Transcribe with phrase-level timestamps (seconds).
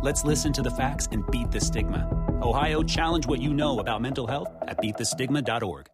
[0.00, 2.08] Let's listen to the facts and beat the stigma.
[2.40, 5.88] Ohio, challenge what you know about mental health at beatthestigma.org.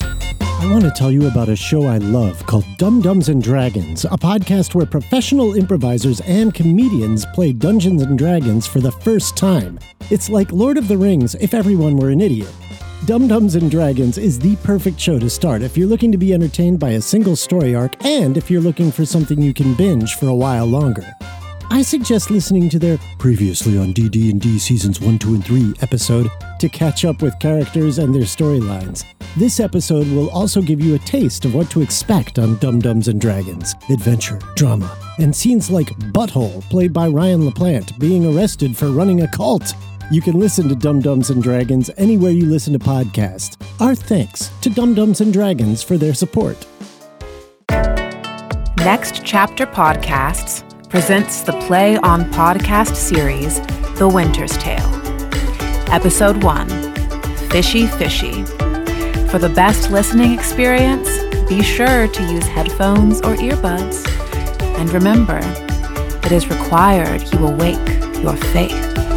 [0.00, 4.04] I want to tell you about a show I love called Dum Dums and Dragons,
[4.04, 9.78] a podcast where professional improvisers and comedians play Dungeons and Dragons for the first time.
[10.10, 12.52] It's like Lord of the Rings if everyone were an idiot.
[13.04, 16.34] Dum Dums and Dragons is the perfect show to start if you're looking to be
[16.34, 20.16] entertained by a single story arc and if you're looking for something you can binge
[20.16, 21.06] for a while longer.
[21.70, 26.68] I suggest listening to their previously on DD&D seasons 1, 2 and 3 episode to
[26.68, 29.04] catch up with characters and their storylines.
[29.36, 33.08] This episode will also give you a taste of what to expect on Dum Dums
[33.08, 38.88] and Dragons, adventure, drama, and scenes like Butthole, played by Ryan LaPlante, being arrested for
[38.88, 39.74] running a cult.
[40.10, 43.56] You can listen to Dum Dums and Dragons anywhere you listen to podcasts.
[43.78, 46.66] Our thanks to Dum Dums and Dragons for their support.
[48.78, 53.60] Next Chapter Podcasts presents the Play on Podcast series,
[53.98, 54.88] The Winter's Tale.
[55.92, 56.68] Episode 1
[57.50, 58.44] Fishy Fishy.
[59.28, 61.08] For the best listening experience,
[61.46, 64.08] be sure to use headphones or earbuds.
[64.78, 65.40] And remember,
[66.24, 67.86] it is required you awake
[68.22, 69.07] your faith.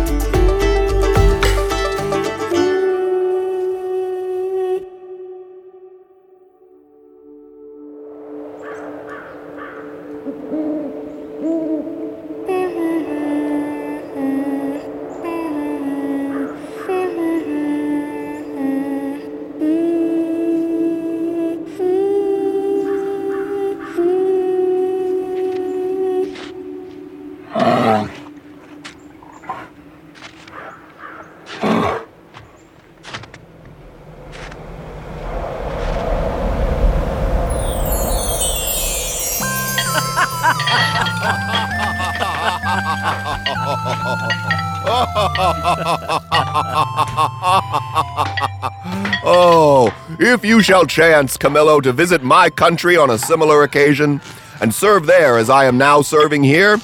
[50.41, 54.19] If you shall chance, Camillo, to visit my country on a similar occasion,
[54.59, 56.79] and serve there as I am now serving here,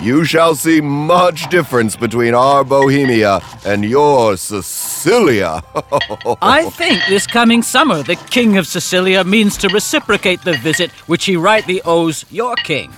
[0.00, 5.60] you shall see much difference between our Bohemia and your Sicilia.
[6.40, 11.24] I think this coming summer the King of Sicilia means to reciprocate the visit which
[11.24, 12.92] he rightly owes your king.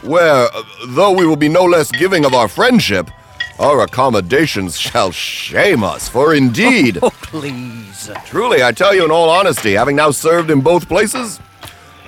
[0.00, 0.48] Where,
[0.86, 3.10] though we will be no less giving of our friendship,
[3.58, 6.98] our accommodations shall shame us, for indeed.
[7.08, 8.10] Oh, please.
[8.26, 11.40] Truly, I tell you in all honesty, having now served in both places,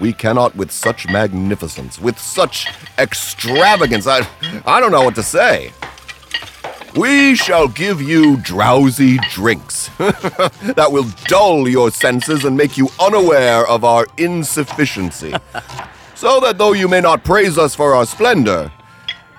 [0.00, 2.66] we cannot with such magnificence, with such
[2.99, 4.27] extravagance, I,
[4.66, 5.72] I don't know what to say.
[6.97, 13.67] We shall give you drowsy drinks that will dull your senses and make you unaware
[13.67, 15.34] of our insufficiency.
[16.15, 18.72] so that though you may not praise us for our splendor,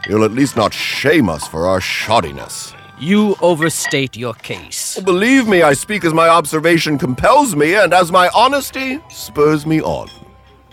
[0.07, 2.75] you'll at least not shame us for our shoddiness.
[2.99, 4.99] You overstate your case.
[4.99, 9.81] Believe me, I speak as my observation compels me and as my honesty spurs me
[9.81, 10.09] on.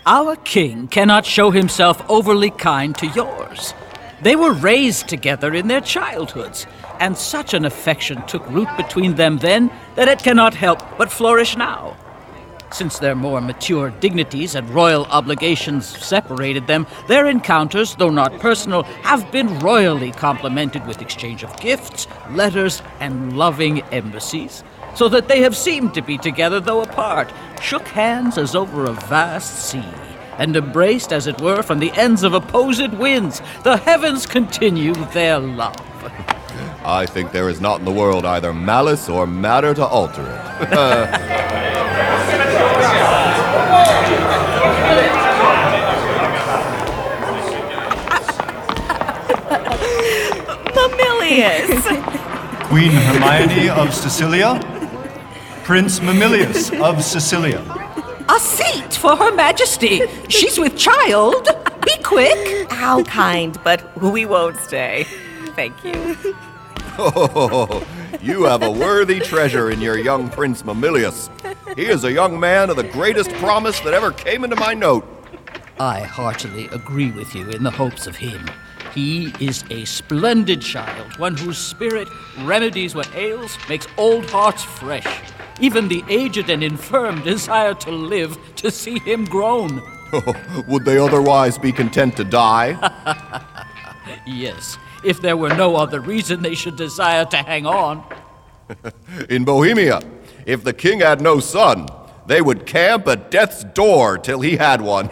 [0.05, 3.73] Our king cannot show himself overly kind to yours.
[4.21, 6.67] They were raised together in their childhoods,
[6.99, 11.55] and such an affection took root between them then that it cannot help but flourish
[11.55, 11.95] now.
[12.71, 18.83] Since their more mature dignities and royal obligations separated them, their encounters, though not personal,
[19.03, 24.63] have been royally complemented with exchange of gifts, letters, and loving embassies,
[24.95, 27.31] so that they have seemed to be together though apart,
[27.61, 29.83] shook hands as over a vast sea,
[30.37, 33.41] and embraced, as it were, from the ends of opposed winds.
[33.63, 35.75] The heavens continue their love.
[36.85, 41.65] I think there is not in the world either malice or matter to alter it.
[51.39, 52.63] Mamillius!
[52.69, 54.59] Queen Hermione of Sicilia,
[55.63, 57.63] Prince Mamillius of Sicilia.
[58.27, 60.01] A seat for Her Majesty.
[60.27, 61.47] She's with child.
[61.85, 62.69] Be quick.
[62.69, 65.05] How kind, but we won't stay.
[65.55, 66.17] Thank you.
[66.97, 67.87] Oh,
[68.21, 71.29] you have a worthy treasure in your young Prince Mamillius.
[71.75, 75.07] He is a young man of the greatest promise that ever came into my note.
[75.79, 78.45] I heartily agree with you in the hopes of him.
[78.93, 82.07] He is a splendid child, one whose spirit
[82.39, 85.07] remedies what ails, makes old hearts fresh.
[85.59, 89.81] Even the aged and infirm desire to live to see him grown.
[90.11, 92.73] Oh, would they otherwise be content to die?
[94.25, 98.03] Yes, if there were no other reason they should desire to hang on.
[99.29, 100.01] In Bohemia,
[100.45, 101.87] if the king had no son,
[102.27, 105.09] they would camp at death's door till he had one.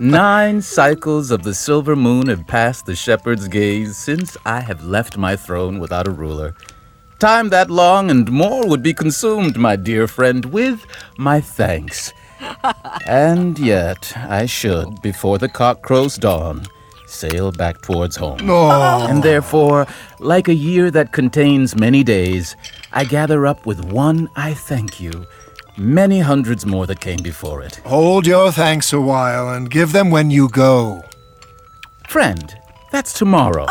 [0.00, 5.16] Nine cycles of the silver moon have passed the shepherd's gaze since I have left
[5.16, 6.54] my throne without a ruler.
[7.18, 10.86] Time that long and more would be consumed, my dear friend, with
[11.18, 12.12] my thanks.
[13.06, 16.66] and yet, I should, before the cock crows dawn,
[17.06, 18.38] sail back towards home.
[19.10, 19.86] And therefore,
[20.18, 22.56] like a year that contains many days,
[22.92, 25.26] I gather up with one I thank you,
[25.76, 27.76] many hundreds more that came before it.
[27.84, 31.04] Hold your thanks a while and give them when you go.
[32.08, 32.54] Friend,
[32.90, 33.66] that's tomorrow.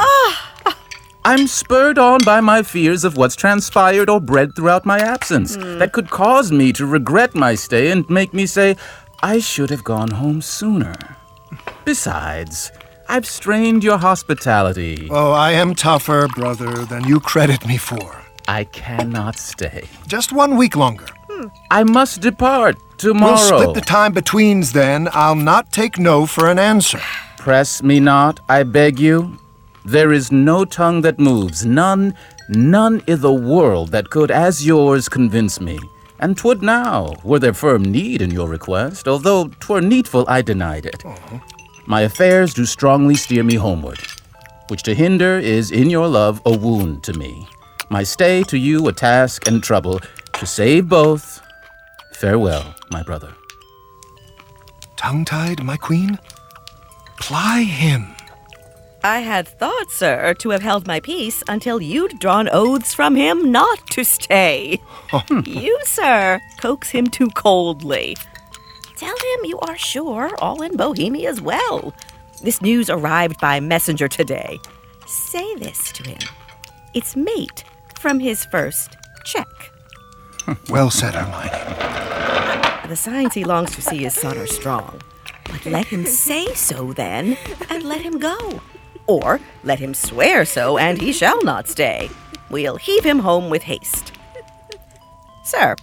[1.26, 5.78] I'm spurred on by my fears of what's transpired or bred throughout my absence hmm.
[5.78, 8.78] that could cause me to regret my stay and make me say,
[9.22, 10.96] I should have gone home sooner.
[11.84, 12.72] Besides,
[13.10, 15.10] I've strained your hospitality.
[15.12, 18.19] Oh, I am tougher, brother, than you credit me for.
[18.50, 19.84] I cannot stay.
[20.08, 21.06] Just one week longer.
[21.30, 21.50] Hmm.
[21.70, 23.36] I must depart tomorrow.
[23.36, 25.08] We'll split the time betweens then.
[25.14, 27.00] I'll not take no for an answer.
[27.38, 29.38] Press me not, I beg you.
[29.86, 32.16] There is no tongue that moves, none,
[32.50, 35.78] none i' the world that could as yours convince me.
[36.20, 40.88] And 'twould now, were there firm need in your request, although 'twere needful I denied
[40.88, 41.06] it.
[41.06, 41.38] Uh-huh.
[41.86, 44.02] My affairs do strongly steer me homeward,
[44.70, 47.48] which to hinder is in your love a wound to me.
[47.92, 50.00] My stay to you a task and trouble,
[50.34, 51.42] to save both.
[52.14, 53.34] Farewell, my brother.
[54.96, 56.20] Tongue tied, my queen?
[57.20, 58.16] Ply him.
[59.04, 63.52] I had thought, sir, to have held my peace until you'd drawn oaths from him
[63.52, 64.80] not to stay.
[65.46, 68.16] you, sir, coax him too coldly.
[68.98, 71.96] Tell him you are sure all in Bohemia as well.
[72.44, 74.60] This news arrived by messenger today.
[75.08, 76.20] Say this to him.
[76.94, 77.64] It's mate
[78.00, 79.72] from his first check.
[80.70, 81.50] Well said, Hermione.
[82.88, 85.00] The signs he longs to see his son are strong.
[85.46, 87.38] But let him say so then,
[87.70, 88.62] and let him go.
[89.06, 92.10] Or let him swear so, and he shall not stay.
[92.50, 94.12] We'll heave him home with haste.
[95.44, 95.76] Sir,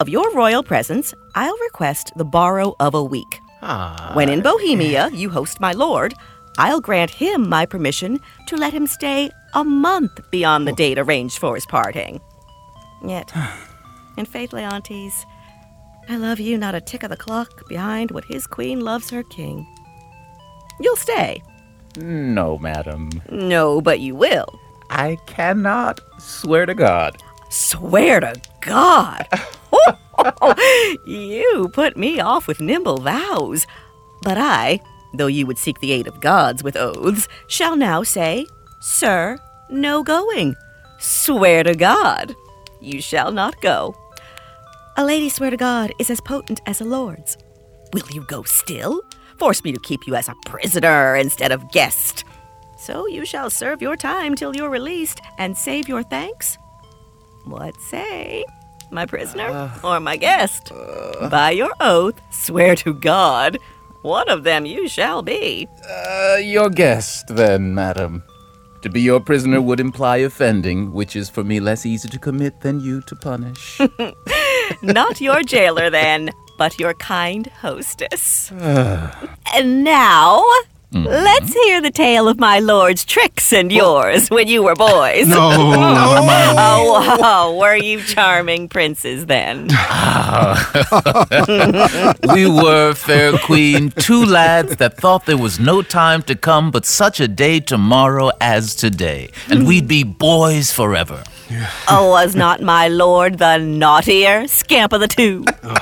[0.00, 3.40] of your royal presence, I'll request the borrow of a week.
[3.62, 6.14] Ah, when in Bohemia you host my lord,
[6.56, 11.38] I'll grant him my permission to let him stay a month beyond the date arranged
[11.38, 12.20] for his parting.
[13.04, 13.32] Yet,
[14.16, 15.24] in faith, Leontes,
[16.08, 19.22] I love you not a tick of the clock behind what his queen loves her
[19.22, 19.66] king.
[20.80, 21.42] You'll stay.
[21.96, 23.10] No, madam.
[23.30, 24.58] No, but you will.
[24.90, 27.16] I cannot swear to God.
[27.50, 29.26] Swear to God.
[31.06, 33.66] you put me off with nimble vows.
[34.22, 34.80] But I,
[35.14, 38.46] though you would seek the aid of gods with oaths, shall now say,
[38.80, 39.38] Sir,
[39.68, 40.54] no going.
[40.98, 42.34] Swear to God.
[42.80, 43.94] You shall not go.
[44.96, 47.36] A lady's swear to God is as potent as a lord's.
[47.92, 49.00] Will you go still?
[49.38, 52.24] Force me to keep you as a prisoner instead of guest.
[52.78, 56.56] So you shall serve your time till you're released and save your thanks?
[57.44, 58.44] What say?
[58.90, 60.72] My prisoner or my guest?
[61.30, 63.58] By your oath, swear to God,
[64.02, 65.66] one of them you shall be.
[65.88, 68.22] Uh, your guest, then, madam.
[68.82, 72.60] To be your prisoner would imply offending, which is for me less easy to commit
[72.60, 73.80] than you to punish.
[74.82, 78.52] Not your jailer, then, but your kind hostess.
[78.52, 80.44] and now,
[80.92, 81.04] Mm.
[81.04, 85.28] let's hear the tale of my lord's tricks and yours when you were boys.
[85.28, 85.74] No.
[86.60, 87.52] Oh, wow.
[87.54, 89.68] Were you charming princes then?
[92.34, 96.86] we were, fair queen, two lads that thought there was no time to come but
[96.86, 99.68] such a day tomorrow as today, and mm.
[99.68, 101.22] we'd be boys forever.
[101.88, 105.44] Oh, was not my lord the naughtier scamp of the two?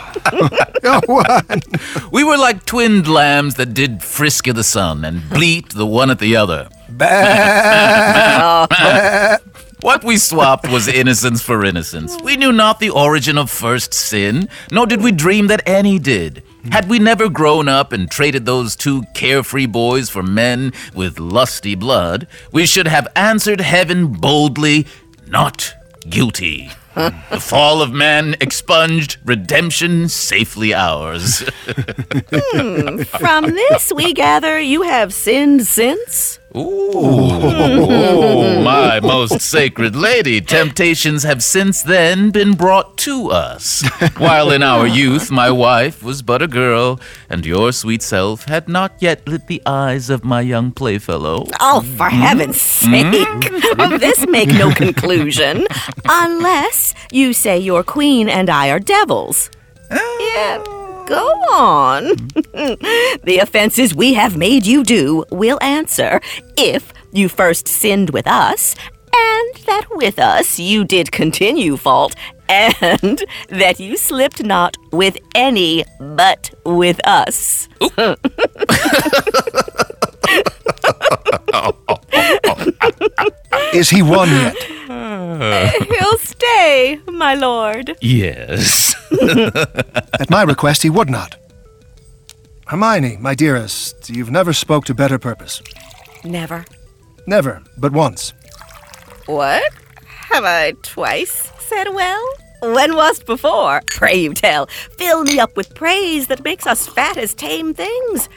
[0.88, 1.64] Oh, what?
[2.12, 6.10] We were like twinned lambs that did frisk of the sun and bleat the one
[6.10, 6.68] at the other.
[9.82, 12.16] What we swapped was innocence for innocence.
[12.22, 16.42] We knew not the origin of first sin, nor did we dream that any did.
[16.72, 21.74] Had we never grown up and traded those two carefree boys for men with lusty
[21.74, 24.86] blood, we should have answered heaven boldly,
[25.26, 25.74] Not
[26.08, 26.70] guilty.
[26.94, 31.40] the fall of man expunged, redemption safely ours.
[32.32, 36.38] Hmm, From this, we gather you have sinned since?
[36.58, 43.84] Oh, my most sacred lady, temptations have since then been brought to us.
[44.16, 46.98] While in our youth my wife was but a girl,
[47.28, 51.44] and your sweet self had not yet lit the eyes of my young playfellow.
[51.60, 52.22] Oh, for mm-hmm.
[52.22, 53.04] heaven's sake!
[53.04, 53.80] Mm-hmm.
[53.80, 55.66] Of this make no conclusion,
[56.08, 59.50] unless you say your queen and I are devils.
[59.90, 60.32] Oh.
[60.34, 60.75] Yeah,
[61.06, 62.04] go on.
[63.24, 66.20] the offenses we have made you do will answer
[66.56, 68.74] if you first sinned with us,
[69.14, 72.14] and that with us you did continue fault,
[72.48, 77.68] and that you slipped not with any but with us.
[83.72, 84.75] Is he won yet?
[85.98, 87.96] He'll stay, my lord.
[88.00, 88.94] Yes.
[90.20, 91.36] At my request, he would not.
[92.66, 95.62] Hermione, my dearest, you've never spoke to better purpose.
[96.24, 96.64] Never.
[97.26, 98.32] Never, but once.
[99.26, 99.72] What?
[100.04, 102.24] Have I twice said well?
[102.62, 103.82] When was't before?
[103.86, 104.66] Pray you tell.
[104.98, 108.28] Fill me up with praise that makes us fat as tame things.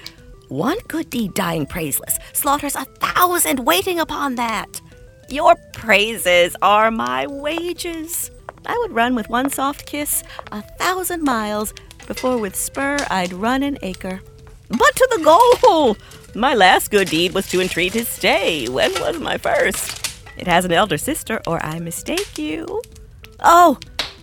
[0.49, 4.81] One good deed dying praiseless slaughters a thousand waiting upon that.
[5.29, 8.31] Your praises are my wages.
[8.65, 11.73] I would run with one soft kiss a thousand miles
[12.07, 14.21] before with spur I'd run an acre.
[14.69, 15.97] But to the goal!
[16.33, 18.67] My last good deed was to entreat his stay.
[18.69, 20.19] When was my first?
[20.35, 22.81] It has an elder sister, or I mistake you.
[23.39, 23.77] Oh,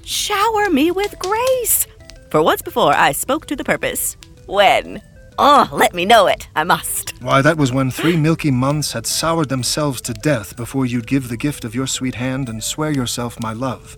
[0.05, 1.87] shower me with grace!
[2.31, 4.17] For once before I spoke to the purpose.
[4.47, 5.01] When?
[5.38, 6.49] Oh, let me know it.
[6.57, 7.11] I must.
[7.21, 11.28] Why, that was when three milky months had soured themselves to death before you'd give
[11.28, 13.97] the gift of your sweet hand and swear yourself my love.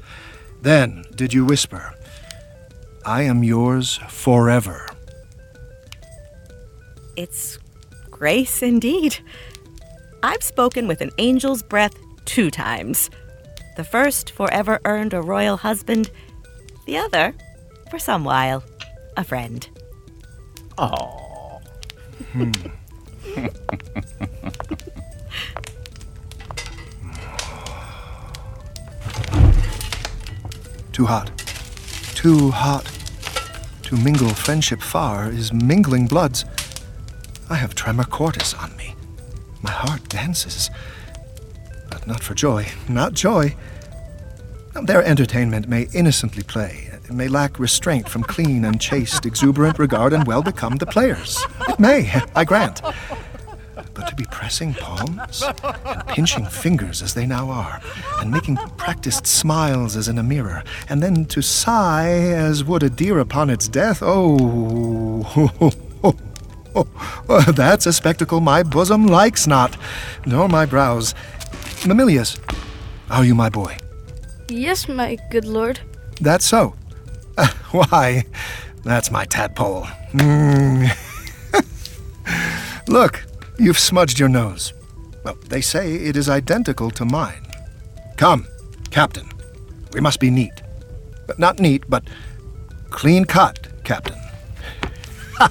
[0.60, 1.94] Then did you whisper,
[3.04, 4.88] I am yours forever.
[7.16, 7.58] It's
[8.10, 9.18] grace indeed.
[10.22, 13.10] I've spoken with an angel's breath two times.
[13.76, 16.10] The first forever earned a royal husband,
[16.86, 17.34] the other,
[17.90, 18.64] for some while,
[19.16, 19.68] a friend.
[20.76, 21.27] Oh.
[22.32, 22.52] Hmm.
[30.92, 31.30] Too hot.
[32.14, 32.84] Too hot.
[33.84, 36.44] To mingle friendship far is mingling bloods.
[37.48, 38.94] I have tremor cordis on me.
[39.62, 40.70] My heart dances.
[41.90, 43.54] But not for joy, not joy.
[44.82, 50.26] Their entertainment may innocently play, may lack restraint from clean and chaste, exuberant regard, and
[50.26, 51.44] well become the players.
[51.68, 52.82] It may, I grant.
[53.94, 57.80] But to be pressing palms and pinching fingers as they now are,
[58.20, 62.90] and making practiced smiles as in a mirror, and then to sigh as would a
[62.90, 65.24] deer upon its death, oh,
[66.74, 69.76] oh, that's a spectacle my bosom likes not,
[70.26, 71.14] nor my brows.
[71.84, 72.38] Mamillius,
[73.10, 73.76] are you my boy?
[74.48, 75.80] Yes, my good lord.
[76.20, 76.74] That's so.
[77.70, 78.24] Why,
[78.84, 79.84] that's my tadpole.
[80.12, 80.90] Mm.
[82.88, 83.24] Look,
[83.58, 84.72] you've smudged your nose.
[85.24, 87.46] Well, they say it is identical to mine.
[88.16, 88.46] Come,
[88.90, 89.28] Captain.
[89.92, 90.62] We must be neat.
[91.26, 92.04] But not neat, but
[92.90, 94.18] clean cut, Captain.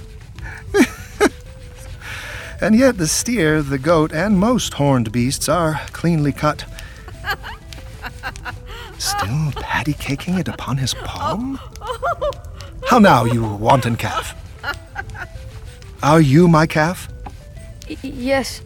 [2.61, 6.65] and yet the steer, the goat, and most horned beasts are cleanly cut.
[8.97, 11.03] Still patty caking it upon his oh.
[11.03, 11.59] palm?
[12.87, 14.35] How now, you wanton calf?
[16.03, 17.09] Are you my calf?
[17.89, 18.61] Y- yes,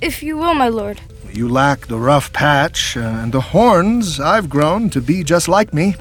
[0.00, 1.00] if you will, my lord.
[1.32, 5.96] You lack the rough patch and the horns I've grown to be just like me.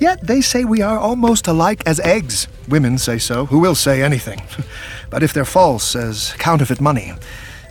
[0.00, 2.48] Yet they say we are almost alike as eggs.
[2.68, 4.42] Women say so, who will say anything.
[5.10, 7.12] but if they're false as counterfeit money,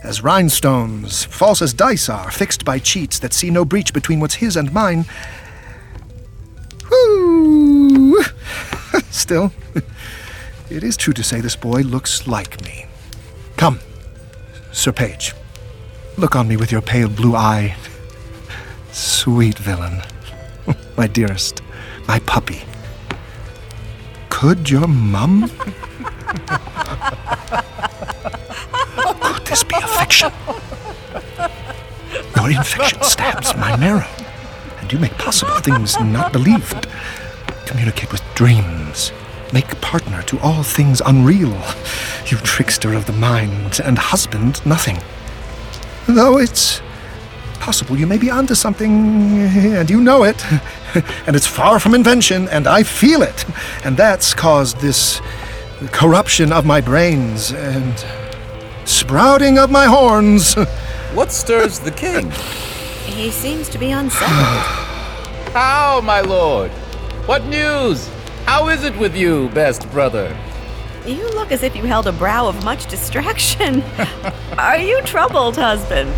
[0.04, 4.34] as rhinestones, false as dice are, fixed by cheats that see no breach between what's
[4.34, 5.06] his and mine.
[6.90, 8.22] Whoo!
[9.10, 9.50] Still,
[10.70, 12.84] it is true to say this boy looks like me.
[13.56, 13.80] Come,
[14.72, 15.32] Sir Page,
[16.18, 17.74] look on me with your pale blue eye.
[18.92, 20.02] Sweet villain,
[20.98, 21.62] my dearest,
[22.06, 22.62] my puppy.
[24.28, 25.50] Could your mum?
[29.44, 30.32] Could this be a fiction?
[32.34, 34.08] Your infection stabs my marrow,
[34.80, 36.86] and you make possible things not believed.
[37.66, 39.12] Communicate with dreams.
[39.52, 41.60] Make partner to all things unreal.
[42.26, 44.96] You trickster of the mind, and husband nothing.
[46.06, 46.80] Though it's
[47.60, 49.38] possible you may be onto something,
[49.76, 50.42] and you know it.
[51.26, 53.44] and it's far from invention, and I feel it.
[53.84, 55.20] And that's caused this
[55.92, 58.23] corruption of my brains and
[59.04, 60.56] sprouting of my horns.
[61.14, 62.32] What stirs the king?
[63.06, 64.32] He seems to be unsettled.
[65.52, 66.72] How, my lord?
[67.26, 68.08] What news?
[68.46, 70.34] How is it with you, best brother?
[71.06, 73.82] you look as if you held a brow of much distraction.
[74.58, 76.16] Are you troubled, husband?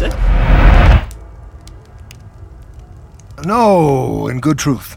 [3.45, 4.97] No, in good truth.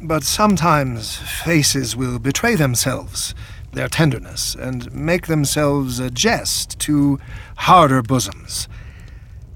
[0.00, 3.34] But sometimes faces will betray themselves,
[3.72, 7.18] their tenderness, and make themselves a jest to
[7.56, 8.68] harder bosoms.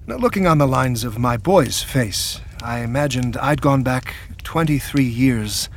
[0.07, 5.03] Now, looking on the lines of my boy's face, I imagined I'd gone back 23
[5.03, 5.69] years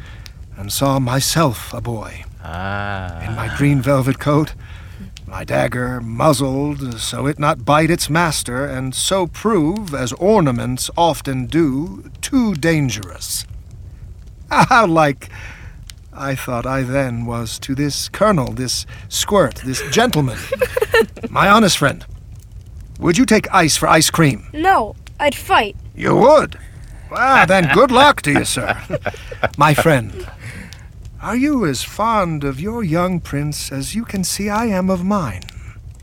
[0.57, 2.25] and saw myself a boy.
[2.43, 3.21] Ah.
[3.21, 4.53] In my green velvet coat,
[5.25, 11.45] my dagger muzzled so it not bite its master, and so prove, as ornaments often
[11.47, 13.45] do, too dangerous.
[14.49, 15.29] How like
[16.17, 20.39] I thought I then was to this colonel, this squirt, this gentleman,
[21.29, 22.03] my honest friend.
[22.99, 24.47] Would you take ice for ice cream?
[24.51, 25.75] No, I'd fight.
[25.95, 26.57] You would?
[27.11, 28.81] Well, then good luck to you, sir.
[29.57, 30.29] My friend,
[31.21, 35.05] are you as fond of your young prince as you can see I am of
[35.05, 35.43] mine?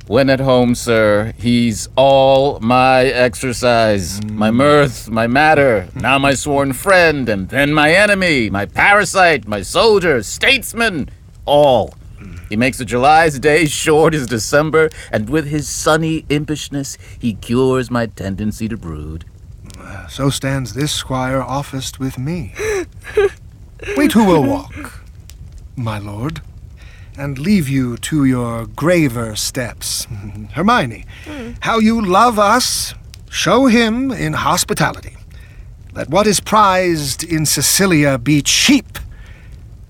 [0.06, 4.56] When at home, sir, he's all my exercise, my mm.
[4.56, 10.22] mirth, my matter, now my sworn friend, and then my enemy, my parasite, my soldier,
[10.22, 11.08] statesman,
[11.46, 11.94] all.
[12.50, 17.90] He makes a July's day short as December, and with his sunny impishness, he cures
[17.90, 19.24] my tendency to brood.
[20.10, 22.52] So stands this squire officed with me.
[23.96, 25.02] Wait who will walk,
[25.76, 26.42] my lord,
[27.16, 30.06] and leave you to your graver steps.
[30.52, 31.04] Hermione,
[31.60, 32.94] how you love us,
[33.30, 35.16] show him in hospitality.
[35.92, 38.98] Let what is prized in Sicilia be cheap.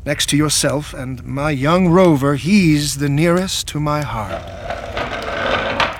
[0.04, 4.42] Next to yourself and my young rover, he's the nearest to my heart.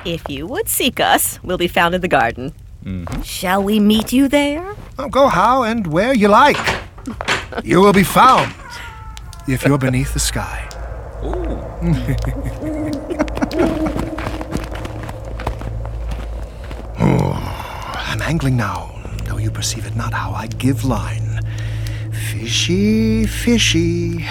[0.07, 2.53] If you would seek us, we'll be found in the garden.
[2.85, 3.23] Mm-hmm.
[3.23, 4.77] Shall we meet you there?
[4.99, 6.59] Oh, go how and where you like.
[7.63, 8.53] You will be found
[9.47, 10.69] if you're beneath the sky.
[11.25, 11.33] oh,
[17.97, 21.41] I'm angling now, though you perceive it not how I give line.
[22.13, 24.19] Fishy, fishy.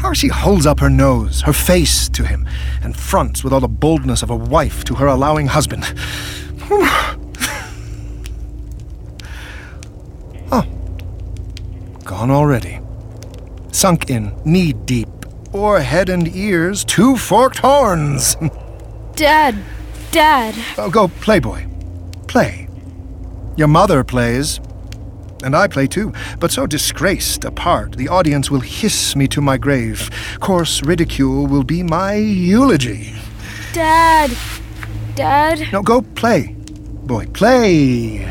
[0.00, 2.46] How she holds up her nose, her face to him,
[2.82, 5.82] and fronts with all the boldness of a wife to her allowing husband.
[10.52, 10.66] oh,
[12.04, 12.80] gone already.
[13.72, 15.08] Sunk in, knee deep,
[15.54, 18.36] or head and ears, two forked horns.
[19.14, 19.56] Dad,
[20.10, 20.54] Dad.
[20.76, 21.66] oh, go, play, boy.
[22.26, 22.68] Play.
[23.56, 24.58] Your mother plays,
[25.44, 29.40] and I play too, but so disgraced a part, the audience will hiss me to
[29.40, 30.10] my grave.
[30.40, 33.14] Coarse ridicule will be my eulogy.
[33.72, 34.36] Dad,
[35.14, 35.72] Dad.
[35.72, 36.56] No, go play.
[37.04, 38.28] Boy, play.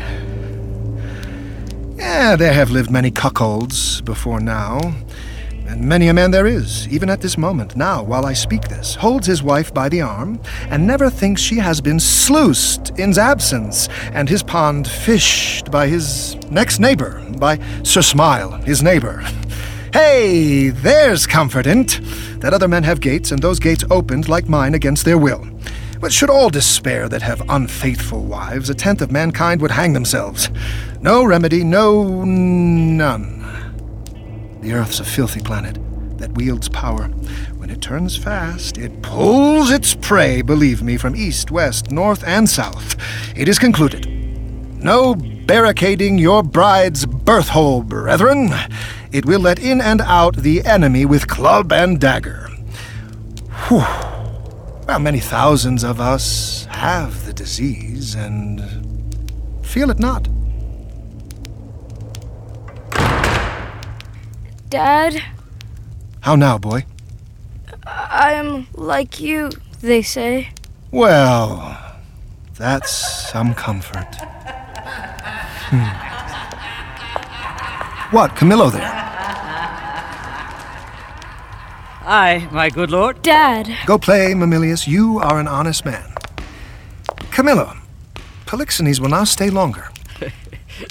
[1.96, 4.94] Yeah, there have lived many cuckolds before now.
[5.74, 8.94] And many a man there is, even at this moment, now, while I speak this,
[8.94, 13.88] holds his wife by the arm, and never thinks she has been sluiced in's absence,
[14.12, 19.24] and his pond fished by his next neighbor, by Sir Smile, his neighbor.
[19.92, 21.98] Hey, there's comfort in't,
[22.40, 25.44] that other men have gates, and those gates opened like mine against their will.
[26.00, 30.50] But should all despair that have unfaithful wives, a tenth of mankind would hang themselves.
[31.00, 33.43] No remedy, no none.
[34.64, 35.76] The Earth's a filthy planet
[36.16, 37.08] that wields power.
[37.58, 42.48] When it turns fast, it pulls its prey, believe me, from east, west, north, and
[42.48, 42.96] south.
[43.36, 44.08] It is concluded.
[44.82, 48.54] No barricading your bride's birth hole, brethren.
[49.12, 52.48] It will let in and out the enemy with club and dagger.
[53.68, 53.84] Whew.
[54.88, 58.62] Well, many thousands of us have the disease and
[59.62, 60.26] feel it not.
[64.74, 65.22] Dad,
[66.22, 66.84] How now, boy?
[67.86, 70.48] I'm like you, they say.
[70.90, 71.78] Well,
[72.58, 72.90] that's
[73.30, 74.16] some comfort.
[75.70, 75.86] Hmm.
[78.16, 78.90] What, Camillo there?
[82.04, 83.22] Aye, my good lord.
[83.22, 83.72] Dad.
[83.86, 84.88] Go play, Mamillius.
[84.88, 86.12] You are an honest man.
[87.30, 87.76] Camillo,
[88.44, 89.88] Polixenes will now stay longer.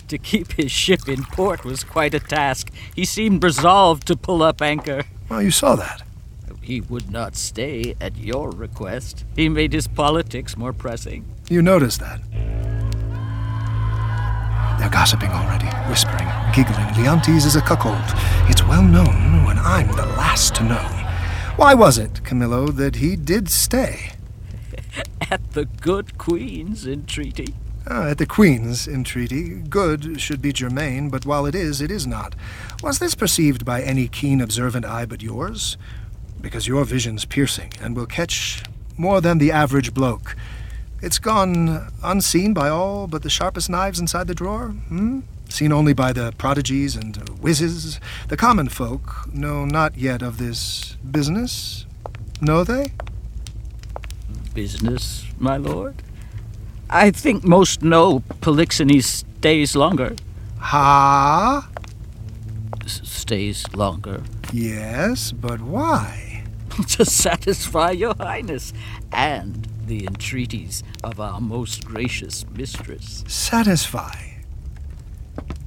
[0.08, 2.71] To keep his ship in port was quite a task.
[2.95, 5.03] He seemed resolved to pull up anchor.
[5.29, 6.03] Well, you saw that.
[6.62, 9.25] He would not stay at your request.
[9.36, 11.25] He made his politics more pressing.
[11.49, 12.21] You noticed that.
[14.79, 16.88] They're gossiping already, whispering, giggling.
[16.97, 18.01] Leontes is a cuckold.
[18.49, 21.03] It's well known when I'm the last to know.
[21.56, 24.13] Why was it, Camillo, that he did stay?
[25.32, 27.53] At the good queen's entreaty.
[27.85, 32.07] Ah, at the Queen's entreaty, good should be germane, but while it is, it is
[32.07, 32.33] not.
[32.81, 35.75] Was this perceived by any keen observant eye but yours?
[36.39, 38.63] Because your vision's piercing, and will catch
[38.95, 40.37] more than the average bloke.
[41.01, 45.21] It's gone unseen by all but the sharpest knives inside the drawer, hmm?
[45.49, 47.99] Seen only by the prodigies and whizzes.
[48.29, 51.85] The common folk know not yet of this business,
[52.39, 52.93] know they?
[54.53, 56.01] Business, my lord?
[56.95, 60.15] I think most know Polixenes stays longer.
[60.60, 61.67] Ha?
[62.86, 64.21] S- stays longer.
[64.51, 66.43] Yes, but why?
[66.89, 68.73] to satisfy your highness
[69.12, 73.23] and the entreaties of our most gracious mistress.
[73.27, 74.13] Satisfy?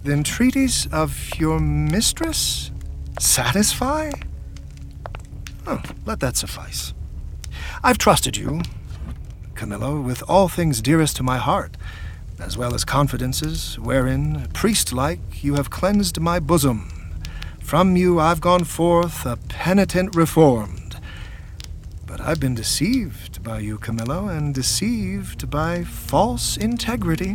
[0.05, 2.71] The entreaties of your mistress?
[3.19, 4.12] Satisfy?
[5.67, 6.95] Oh, let that suffice.
[7.83, 8.62] I've trusted you,
[9.57, 11.77] Camillo, with all things dearest to my heart,
[12.38, 16.88] as well as confidences wherein, priest like, you have cleansed my bosom.
[17.61, 21.01] From you I've gone forth a penitent reformed.
[22.07, 27.35] But I've been deceived by you, Camillo, and deceived by false integrity.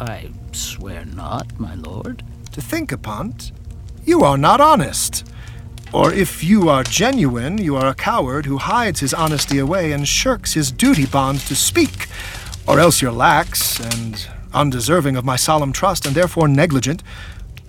[0.00, 2.22] I swear not, my lord.
[2.52, 3.52] To think upon't,
[4.04, 5.24] you are not honest.
[5.92, 10.08] Or if you are genuine, you are a coward who hides his honesty away and
[10.08, 12.06] shirks his duty bond to speak.
[12.66, 17.02] Or else you're lax and undeserving of my solemn trust and therefore negligent.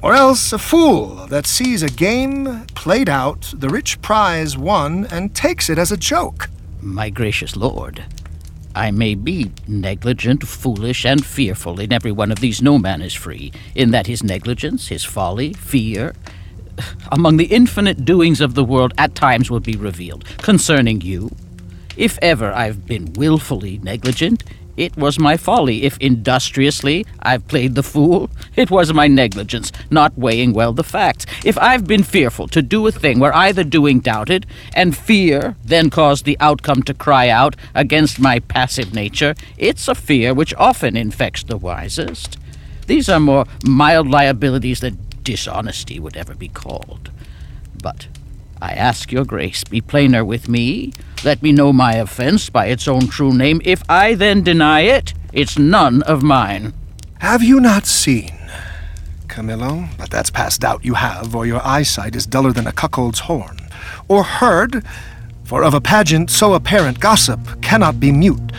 [0.02, 5.36] Or else a fool that sees a game played out, the rich prize won, and
[5.36, 6.50] takes it as a joke.
[6.82, 8.04] My gracious lord,
[8.76, 13.14] I may be negligent, foolish, and fearful in every one of these no man is
[13.14, 16.14] free, in that his negligence, his folly, fear,
[17.12, 21.32] among the infinite doings of the world at times will be revealed concerning you.
[21.96, 24.44] If ever I've been wilfully negligent,
[24.76, 25.84] it was my folly.
[25.84, 31.26] If industriously I've played the fool, it was my negligence, not weighing well the facts.
[31.46, 35.90] If I've been fearful to do a thing where either doing doubted, and fear then
[35.90, 40.98] caused the outcome to cry out against my passive nature, it's a fear which often
[40.98, 42.38] infects the wisest.
[42.88, 47.12] These are more mild liabilities than dishonesty would ever be called.
[47.82, 48.08] But
[48.62, 50.94] I ask your grace, be plainer with me.
[51.24, 53.62] Let me know my offense by its own true name.
[53.66, 56.74] If I then deny it, it's none of mine.
[57.20, 58.38] Have you not seen,
[59.28, 59.88] Camillo?
[59.98, 63.58] But that's past doubt you have, or your eyesight is duller than a cuckold's horn.
[64.08, 64.86] Or heard,
[65.44, 68.52] for of a pageant so apparent gossip cannot be mute.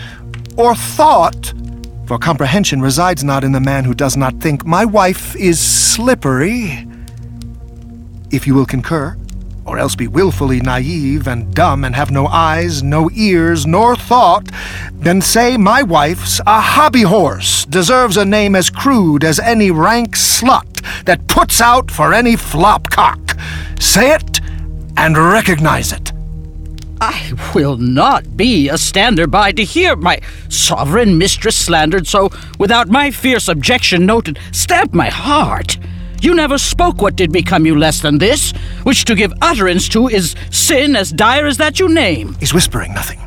[0.57, 1.53] Or thought,
[2.07, 6.87] for comprehension resides not in the man who does not think my wife is slippery.
[8.31, 9.17] If you will concur,
[9.65, 14.51] or else be wilfully naive and dumb and have no eyes, no ears, nor thought,
[14.93, 20.15] then say my wife's a hobby horse, deserves a name as crude as any rank
[20.17, 23.41] slut that puts out for any flopcock.
[23.81, 24.41] Say it
[24.97, 26.14] and recognize it.
[27.01, 32.89] I will not be a stander by to hear my sovereign mistress slandered so without
[32.89, 35.77] my fierce objection noted stab my heart.
[36.21, 38.53] You never spoke what did become you less than this,
[38.85, 42.37] which to give utterance to is sin as dire as that you name.
[42.41, 43.21] Is whispering nothing,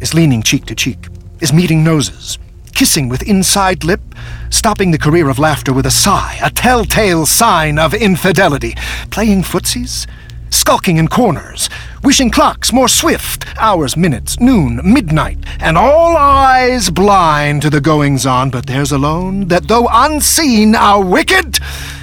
[0.00, 1.06] is leaning cheek to cheek,
[1.40, 2.38] is meeting noses,
[2.74, 4.02] kissing with inside lip,
[4.50, 8.74] stopping the career of laughter with a sigh, a telltale sign of infidelity,
[9.10, 10.06] playing footsies,
[10.50, 11.70] skulking in corners,
[12.04, 18.26] wishing clocks more swift, hours, minutes, noon, midnight, and all eyes blind to the goings
[18.26, 21.58] on, but theirs alone, that though unseen are wicked.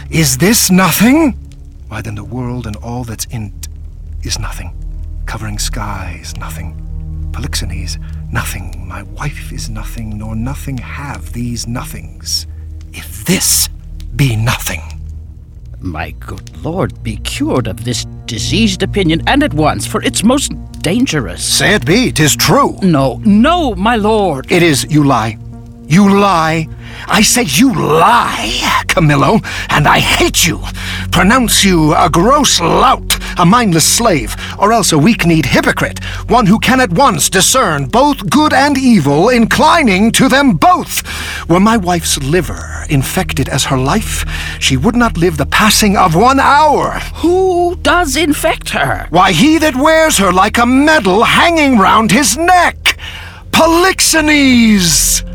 [0.09, 1.33] Is this nothing?
[1.87, 3.67] Why, then the world and all that's in't
[4.23, 4.73] is nothing.
[5.25, 6.75] Covering skies, nothing.
[7.31, 7.97] Polixenes,
[8.31, 8.87] nothing.
[8.87, 12.47] My wife is nothing, nor nothing have these nothings.
[12.91, 13.69] If this
[14.15, 15.00] be nothing.
[15.83, 20.53] My good lord, be cured of this diseased opinion, and at once, for it's most
[20.83, 21.43] dangerous.
[21.43, 22.77] Say it be, tis true.
[22.83, 24.51] No, no, my lord.
[24.51, 25.39] It is, you lie.
[25.91, 26.69] You lie.
[27.05, 30.61] I say you lie, Camillo, and I hate you.
[31.11, 36.59] Pronounce you a gross lout, a mindless slave, or else a weak-kneed hypocrite, one who
[36.59, 41.03] can at once discern both good and evil, inclining to them both.
[41.49, 44.23] Were my wife's liver infected as her life,
[44.61, 46.99] she would not live the passing of one hour.
[47.15, 49.07] Who does infect her?
[49.09, 52.97] Why, he that wears her like a medal hanging round his neck.
[53.51, 55.29] Polixenes!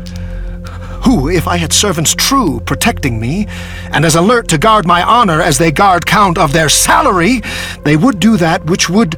[1.07, 3.47] Who, if I had servants true protecting me,
[3.93, 7.41] and as alert to guard my honor as they guard count of their salary,
[7.85, 9.15] they would do that which would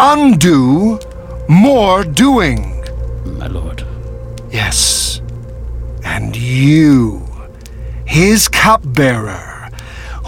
[0.00, 0.98] undo
[1.46, 2.82] more doing.
[3.38, 3.84] My lord.
[4.50, 5.20] Yes.
[6.02, 7.28] And you,
[8.06, 9.68] his cupbearer,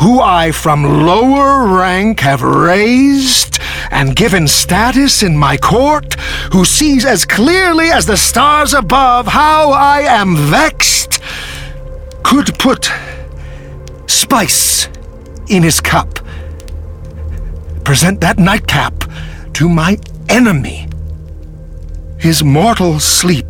[0.01, 3.50] who I from lower rank have raised
[3.91, 6.15] and given status in my court,
[6.53, 11.21] who sees as clearly as the stars above how I am vexed,
[12.23, 12.91] could put
[14.07, 14.89] spice
[15.49, 16.21] in his cup.
[17.85, 19.05] Present that nightcap
[19.55, 20.89] to my enemy.
[22.19, 23.47] His mortal sleep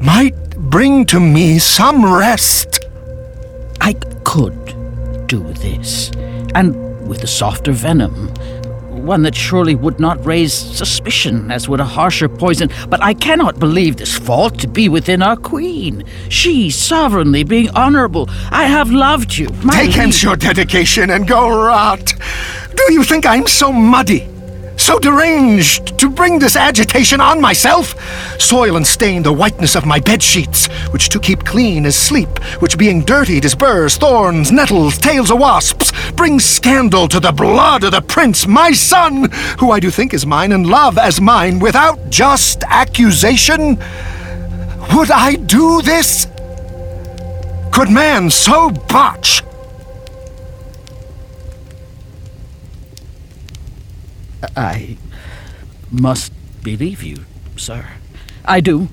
[0.00, 2.80] might bring to me some rest.
[3.80, 4.74] I could
[5.26, 6.10] do this,
[6.54, 6.74] and
[7.08, 8.32] with a softer venom.
[9.00, 12.70] One that surely would not raise suspicion, as would a harsher poison.
[12.88, 16.04] But I cannot believe this fault to be within our queen.
[16.28, 19.48] She, sovereignly being honorable, I have loved you.
[19.70, 22.14] Take hence your dedication and go rot.
[22.76, 24.29] Do you think I'm so muddy?
[24.80, 27.94] So deranged to bring this agitation on myself?
[28.40, 32.42] Soil and stain the whiteness of my bed sheets, which to keep clean is sleep,
[32.60, 37.84] which being dirtied is burrs, thorns, nettles, tails of wasps, brings scandal to the blood
[37.84, 41.58] of the prince, my son, who I do think is mine and love as mine,
[41.58, 43.76] without just accusation?
[44.94, 46.26] Would I do this?
[47.70, 49.42] Could man so botch?
[54.56, 54.96] I
[55.90, 57.24] must believe you,
[57.56, 57.86] sir.
[58.44, 58.88] I do,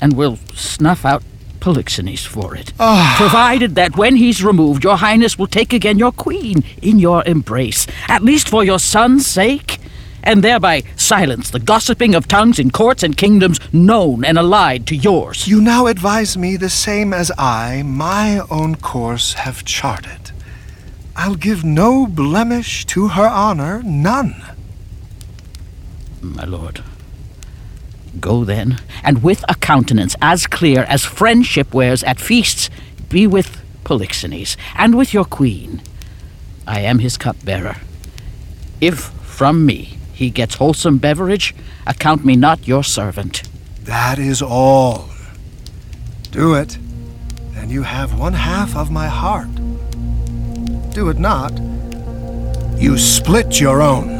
[0.00, 1.22] and will snuff out
[1.60, 2.72] Polixenes for it.
[2.78, 3.14] Ah.
[3.18, 7.86] Provided that when he's removed, your highness will take again your queen in your embrace,
[8.08, 9.78] at least for your son's sake,
[10.22, 14.96] and thereby silence the gossiping of tongues in courts and kingdoms known and allied to
[14.96, 15.48] yours.
[15.48, 20.27] You now advise me the same as I, my own course, have charted.
[21.20, 24.40] I'll give no blemish to her honor, none.
[26.22, 26.84] My lord.
[28.20, 32.70] Go then, and with a countenance as clear as friendship wears at feasts,
[33.08, 35.82] be with Polixenes, and with your queen.
[36.68, 37.78] I am his cupbearer.
[38.80, 41.52] If from me he gets wholesome beverage,
[41.84, 43.42] account me not your servant.
[43.82, 45.08] That is all.
[46.30, 46.78] Do it,
[47.56, 49.48] and you have one half of my heart.
[50.98, 51.56] Do it not,
[52.76, 54.17] you split your own.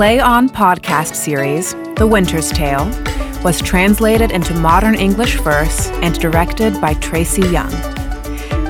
[0.00, 2.86] Play On podcast series, The Winter's Tale,
[3.44, 7.68] was translated into modern English verse and directed by Tracy Young.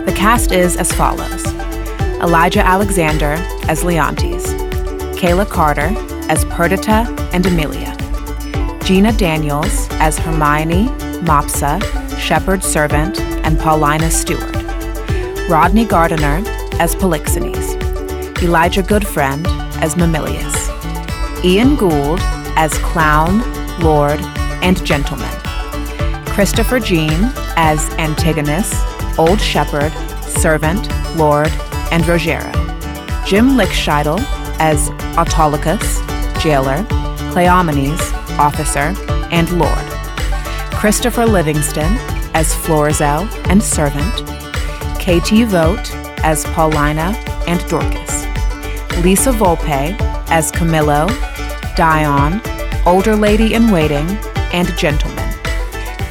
[0.06, 1.46] The cast is as follows
[2.20, 3.36] Elijah Alexander
[3.68, 4.44] as Leontes,
[5.20, 5.94] Kayla Carter
[6.28, 7.96] as Perdita and Emilia,
[8.82, 10.88] Gina Daniels as Hermione,
[11.22, 11.80] Mopsa,
[12.18, 14.56] Shepherd Servant, and Paulina Steward,
[15.48, 16.42] Rodney Gardiner
[16.80, 17.80] as Polixenes,
[18.42, 19.46] Elijah Goodfriend
[19.80, 20.59] as Mamillius,
[21.42, 22.20] Ian Gould
[22.56, 23.40] as Clown,
[23.80, 24.20] Lord,
[24.62, 25.30] and Gentleman,
[26.26, 28.74] Cristofer Jean as Antigonus,
[29.18, 29.90] Old Shepherd,
[30.22, 31.48] Servant, Lord,
[31.90, 32.52] and Rogero,
[33.26, 34.20] Jim Lichtscheidl
[34.58, 36.00] as Autolycus,
[36.42, 36.84] Jailer,
[37.32, 38.00] Cleomenes,
[38.38, 38.94] Officer,
[39.30, 39.86] and Lord,
[40.74, 41.96] Christopher Livingston
[42.34, 44.14] as Florizel and Servant,
[44.98, 47.14] KT Vogt as Paulina
[47.46, 48.26] and Dorcas,
[49.02, 49.96] Lisa Wolpe
[50.30, 51.08] as Camillo,
[51.80, 52.42] Dion,
[52.84, 54.06] Older Lady in Waiting,
[54.52, 55.32] and Gentleman,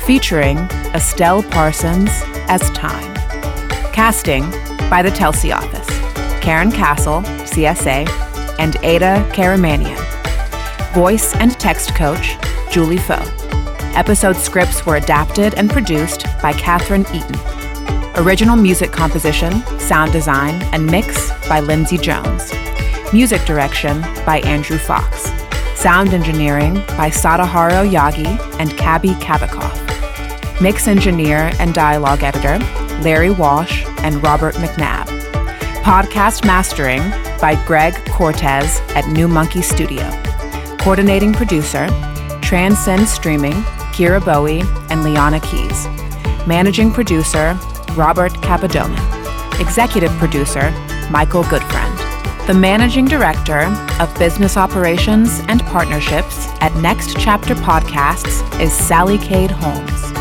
[0.03, 0.57] featuring
[0.95, 2.09] Estelle Parsons
[2.47, 3.13] as Time.
[3.93, 4.49] Casting
[4.89, 5.87] by the Telsey office
[6.41, 8.09] Karyn Casl, CSA,
[8.57, 10.03] and Ada Karamanyan.
[10.95, 12.35] Voice and text coach
[12.71, 13.23] Julie Foh.
[13.93, 17.39] Episode scripts were adapted and produced by Catherine Eaton.
[18.15, 22.51] Original music composition, sound design, and mix by Lindsay Jones.
[23.13, 25.38] Music direction by Andrew Fox.
[25.79, 28.27] Sound engineering by Sadaharu Yagi
[28.59, 29.79] and Kabby Kabakoff.
[30.59, 32.57] Mix engineer and dialogue editor
[33.01, 35.05] Larry Walsh and Robert McNabb.
[35.83, 36.99] Podcast mastering
[37.39, 40.03] by Greg Cortez at New Monkey Studio.
[40.79, 41.87] Coordinating producer
[42.41, 43.53] Transcend Streaming,
[43.93, 45.87] Kira Bowie, and Liana Keys.
[46.45, 47.57] Managing Producer
[47.93, 48.99] Robert Capadona.
[49.61, 50.71] Executive Producer
[51.09, 51.88] Michael Goodfriend.
[52.49, 53.65] The Managing Director
[53.99, 60.11] of Business Operations and Partnerships at Next Chapter Podcasts is Sally Cade Holmes.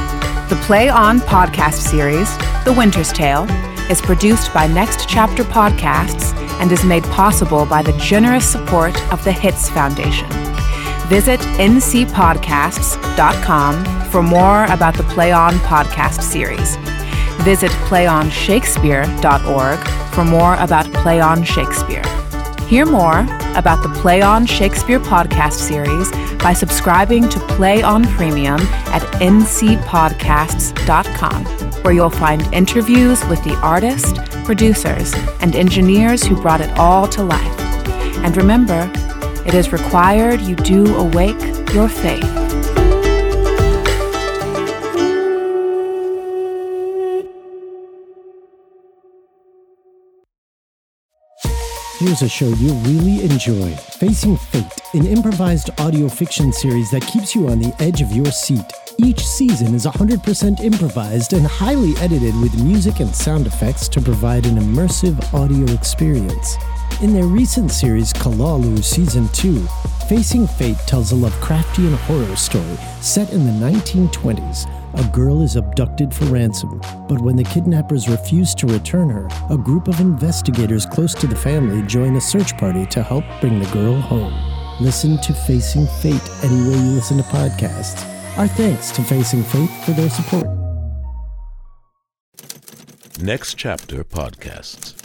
[0.51, 2.29] The Play On podcast series,
[2.67, 3.47] The Winter's Tale,
[3.91, 9.25] is produced by Next Chapter Podcasts and is made possible by the generous support of
[9.25, 10.29] the Hitz Foundation.
[11.09, 16.77] Visit ncpodcasts.com for more about the Play On podcast series.
[17.42, 19.79] Visit playonshakespeare.org
[20.14, 22.03] for more about Play On Shakespeare.
[22.66, 23.20] Hear more
[23.57, 31.44] about the Play On Shakespeare podcast series by subscribing to Play On Premium at ncpodcasts.com,
[31.83, 37.22] where you'll find interviews with the artist, producers, and engineers who brought it all to
[37.22, 37.61] life.
[38.18, 38.90] And remember,
[39.46, 41.40] it is required you do awake
[41.72, 42.68] your faith.
[51.99, 57.35] Here's a show you'll really enjoy Facing Fate, an improvised audio fiction series that keeps
[57.35, 58.65] you on the edge of your seat.
[58.99, 64.47] Each season is 100% improvised and highly edited with music and sound effects to provide
[64.47, 66.57] an immersive audio experience.
[67.03, 69.67] In their recent series, Kalalu Season 2,
[70.09, 74.78] Facing Fate tells a Lovecraftian horror story set in the 1920s.
[74.94, 79.59] A girl is abducted for ransom, but when the kidnappers refuse to return her, a
[79.59, 83.70] group of investigators close to the family join a search party to help bring the
[83.70, 84.33] girl home.
[84.81, 88.03] Listen to Facing Fate anywhere you listen to podcasts.
[88.38, 90.46] Our thanks to Facing Fate for their support.
[93.20, 94.98] Next Chapter Podcasts.